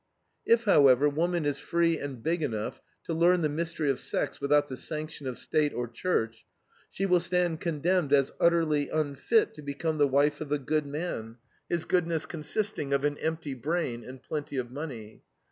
[0.47, 4.67] If, however, woman is free and big enough to learn the mystery of sex without
[4.67, 6.43] the sanction of State or Church,
[6.89, 11.37] she will stand condemned as utterly unfit to become the wife of a "good" man,
[11.69, 15.21] his goodness consisting of an empty brain and plenty of money.